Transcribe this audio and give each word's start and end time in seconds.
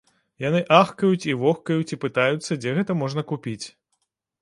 Яны 0.43 0.61
ахкаюць 0.77 1.27
і 1.27 1.35
вохкаюць 1.45 1.87
і 1.95 2.01
пытаюцца, 2.07 2.61
дзе 2.65 2.77
гэта 2.81 2.91
можна 3.07 3.29
купіць. 3.35 3.63